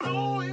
Uh, 0.00 0.44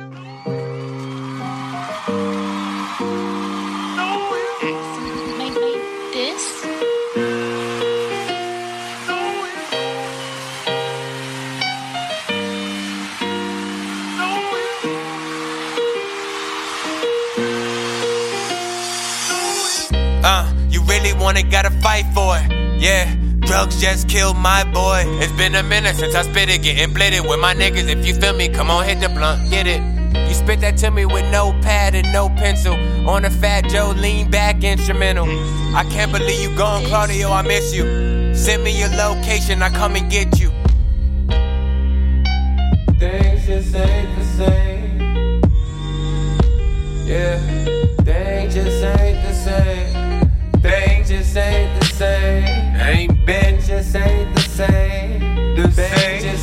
you 20.69 20.81
really 20.85 21.13
want 21.13 21.37
it, 21.37 21.51
gotta 21.51 21.69
fight 21.69 22.05
for 22.15 22.35
it. 22.39 22.81
Yeah, 22.81 23.15
drugs 23.45 23.79
just 23.79 24.09
killed 24.09 24.37
my 24.37 24.63
boy. 24.63 25.03
It's 25.21 25.31
been 25.33 25.55
a 25.55 25.63
minute 25.63 25.95
since 25.95 26.15
I 26.15 26.23
spit 26.23 26.49
it, 26.49 26.61
getting 26.61 26.93
blitted 26.93 27.25
with 27.27 27.39
my 27.39 27.53
niggas. 27.53 27.87
If 27.87 28.05
you 28.05 28.13
feel 28.15 28.33
me, 28.33 28.49
come 28.49 28.69
on, 28.69 28.85
hit 28.85 28.99
the 28.99 29.09
blunt, 29.09 29.49
get 29.49 29.67
it. 29.67 29.81
You 30.27 30.33
spit 30.33 30.61
that 30.61 30.77
to 30.77 30.91
me 30.91 31.05
with 31.05 31.29
no 31.31 31.51
pad 31.61 31.93
and 31.95 32.11
no 32.11 32.29
pencil. 32.29 32.75
On 33.07 33.25
a 33.25 33.29
fat 33.29 33.69
Joe 33.69 33.93
lean 33.95 34.29
back 34.29 34.63
instrumental. 34.63 35.25
I 35.75 35.83
can't 35.91 36.11
believe 36.11 36.41
you 36.41 36.55
gone, 36.57 36.83
Claudio, 36.85 37.29
I 37.29 37.41
miss 37.41 37.73
you. 37.73 38.33
Send 38.33 38.63
me 38.63 38.77
your 38.77 38.89
location, 38.89 39.61
I 39.61 39.69
come 39.69 39.95
and 39.95 40.09
get 40.09 40.39
you. 40.39 40.49
Things 42.97 43.45
just 43.45 43.75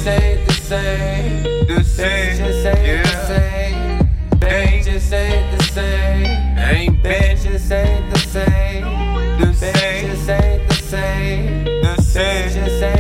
just 0.02 0.23
ain't 0.24 0.47
the 0.48 0.52
same. 0.52 1.42
The 1.66 1.84
things 1.84 2.38
just 2.38 2.66
ain't 2.66 3.05
the 3.05 3.27
same. 3.27 4.09
Things 4.41 4.87
just 4.87 5.12
ain't 5.12 5.59
the 5.59 5.65
same. 5.65 6.59
Ain't 6.59 7.02
been 7.02 7.37
just 7.37 7.71
ain't 7.71 8.13
the 8.13 8.18
same. 8.18 8.82
The 9.38 9.52
things 9.52 10.09
just 10.09 10.29
ain't 10.29 10.68
the 10.68 10.74
same. 10.74 11.65
The 11.65 11.95
just 11.99 12.82
ain't 12.82 12.91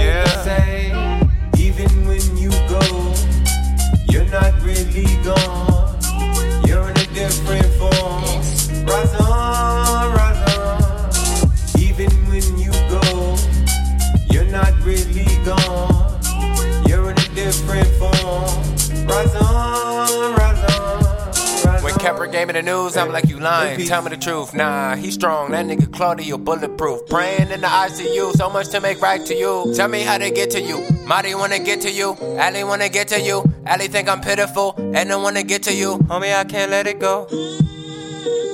Kepper 22.02 22.26
gave 22.26 22.48
me 22.48 22.54
the 22.54 22.62
news, 22.62 22.96
I'm 22.96 23.12
like, 23.12 23.28
you 23.28 23.38
lying. 23.38 23.86
Tell 23.86 24.02
me 24.02 24.10
the 24.10 24.16
truth. 24.16 24.54
Nah, 24.54 24.96
he's 24.96 25.14
strong. 25.14 25.52
That 25.52 25.66
nigga 25.66 25.92
Claudio 25.92 26.36
bulletproof. 26.36 27.06
Praying 27.06 27.52
in 27.52 27.60
the 27.60 27.68
ICU, 27.68 28.32
so 28.32 28.50
much 28.50 28.70
to 28.70 28.80
make 28.80 29.00
right 29.00 29.24
to 29.24 29.34
you. 29.34 29.72
Tell 29.76 29.86
me 29.86 30.00
how 30.02 30.18
to 30.18 30.28
get 30.32 30.50
to 30.50 30.60
you. 30.60 30.84
Marty 31.06 31.36
wanna 31.36 31.60
get 31.60 31.80
to 31.82 31.92
you. 31.92 32.16
Ali 32.40 32.64
wanna 32.64 32.88
get 32.88 33.06
to 33.08 33.20
you. 33.20 33.44
Ali 33.68 33.86
think 33.86 34.08
I'm 34.08 34.20
pitiful 34.20 34.74
and 34.76 35.08
don't 35.10 35.22
wanna 35.22 35.44
get 35.44 35.62
to 35.62 35.72
you. 35.72 35.98
Homie, 36.10 36.34
I 36.36 36.42
can't 36.42 36.72
let 36.72 36.88
it 36.88 36.98
go. 36.98 37.28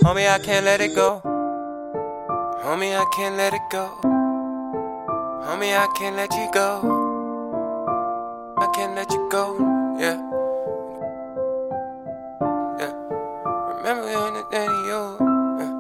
Homie, 0.03 0.29
I 0.29 0.39
can't 0.41 0.67
let 0.67 0.83
it 0.83 0.95
go. 0.95 1.23
Homie, 1.25 2.95
I 3.01 3.07
can't 3.17 3.37
let 3.37 3.55
it 3.55 3.63
go. 3.71 3.89
Homie, 5.49 5.75
I 5.75 5.87
can't 5.97 6.17
let 6.17 6.31
you 6.35 6.51
go. 6.53 7.08
Can't 8.75 8.95
let 8.95 9.11
you 9.13 9.29
go. 9.29 9.57
Yeah. 9.99 10.17
Yeah. 12.79 12.93
Remember 13.77 14.07
when 14.07 14.35
the 14.35 14.45
daddy 14.53 14.81
yo. 14.87 15.17
Yeah. 15.59 15.75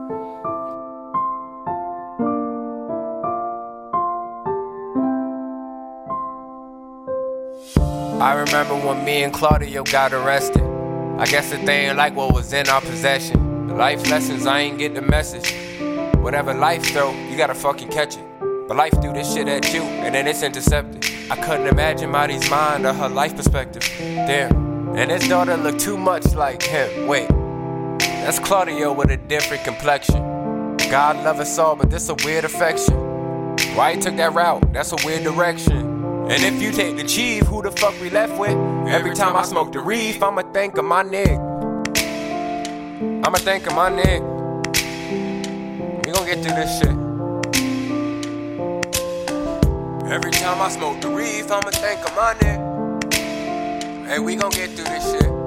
I 8.21 8.33
remember 8.33 8.75
when 8.75 9.05
me 9.05 9.23
and 9.23 9.33
Claudio 9.33 9.85
got 9.85 10.13
arrested. 10.13 10.63
I 11.19 11.27
guess 11.27 11.51
that 11.51 11.65
they 11.65 11.87
ain't 11.87 11.97
like 11.97 12.17
what 12.17 12.33
was 12.35 12.53
in 12.53 12.69
our 12.69 12.81
possession. 12.81 13.69
The 13.69 13.75
life 13.75 14.09
lessons, 14.11 14.47
I 14.47 14.61
ain't 14.61 14.79
get 14.79 14.95
the 14.95 15.03
message. 15.03 15.55
Whatever 16.17 16.53
life 16.55 16.85
throw, 16.87 17.13
you 17.29 17.37
gotta 17.37 17.55
fucking 17.55 17.91
catch 17.91 18.17
it. 18.17 18.25
But 18.67 18.77
life 18.77 18.93
threw 19.01 19.13
this 19.13 19.33
shit 19.33 19.47
at 19.49 19.73
you, 19.73 19.83
and 19.83 20.15
then 20.15 20.27
it's 20.27 20.43
intercepted. 20.43 21.05
I 21.31 21.37
couldn't 21.37 21.67
imagine 21.67 22.11
Marty's 22.11 22.49
mind 22.49 22.87
or 22.87 22.95
her 22.95 23.09
life 23.09 23.37
perspective. 23.37 23.83
Damn. 23.99 24.97
And 24.97 25.11
his 25.11 25.29
daughter 25.29 25.57
looked 25.59 25.81
too 25.81 25.99
much 25.99 26.35
like 26.35 26.63
him. 26.63 27.07
Wait, 27.07 27.29
that's 27.99 28.39
Claudio 28.39 28.93
with 28.95 29.11
a 29.11 29.19
different 29.19 29.63
complexion. 29.63 30.23
God 30.91 31.17
love 31.25 31.39
us 31.39 31.59
all, 31.59 31.77
but 31.77 31.91
this 31.91 32.09
a 32.09 32.15
weird 32.25 32.45
affection. 32.45 32.95
Why 33.77 33.95
he 33.95 34.01
took 34.01 34.17
that 34.17 34.33
route? 34.33 34.73
That's 34.73 34.93
a 34.93 34.97
weird 35.05 35.23
direction. 35.23 35.99
And 36.31 36.43
if 36.43 36.63
you 36.63 36.73
take 36.73 36.97
the 36.97 37.05
chief, 37.05 37.45
who 37.45 37.61
the 37.63 37.71
fuck 37.73 37.95
we 38.01 38.09
left 38.09 38.39
with? 38.39 38.57
Every 38.89 39.15
time 39.15 39.37
I 39.37 39.43
smoke 39.43 39.73
the 39.73 39.81
reef, 39.81 40.23
I'ma 40.23 40.43
think 40.53 40.79
of 40.79 40.85
my 40.87 41.03
nigga. 41.03 41.39
I'ma 43.27 43.39
think 43.39 43.67
of 43.67 43.75
my 43.75 43.91
nigga. 43.91 44.39
We 46.07 46.13
gon' 46.13 46.27
get 46.27 46.43
through 46.43 46.55
this 46.55 46.79
shit. 46.81 47.08
Every 50.11 50.31
time 50.31 50.63
I 50.63 50.71
smoke 50.71 51.03
the 51.03 51.09
reef, 51.11 51.51
I'ma 51.51 51.69
think 51.69 52.01
of 52.01 52.17
my 52.17 52.33
nigga. 52.41 54.07
Hey, 54.07 54.19
we 54.19 54.37
gon' 54.37 54.51
get 54.53 54.71
through 54.71 54.85
this 54.85 55.13
shit. 55.13 55.38